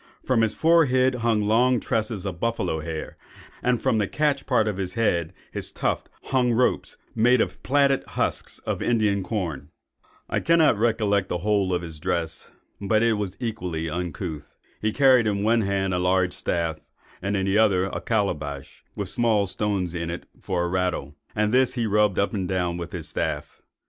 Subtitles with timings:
[0.25, 3.17] From his forehead hung long tresses of buffalo's hair;
[3.61, 7.57] and from the catch part of his head (his tuft) hung ropes, made of the
[7.59, 9.69] plaited husks of Indian corn.
[10.27, 12.49] "I cannot recollect the whole of his dress,
[12.81, 14.57] but that it was equally uncouth.
[14.81, 16.79] He carried in one hand a large staff,
[17.21, 21.75] in the other a calabash, with small stones in it for a rattle; and this
[21.75, 23.61] he rubbed up and down with his staff.